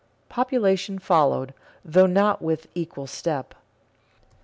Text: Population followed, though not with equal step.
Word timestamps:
Population 0.29 0.97
followed, 0.97 1.53
though 1.85 2.07
not 2.07 2.41
with 2.41 2.67
equal 2.73 3.05
step. 3.05 3.53